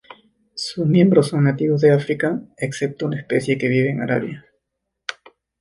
[0.55, 4.47] Sus miembros son nativos de África, excepto una especie que vive en Arabia.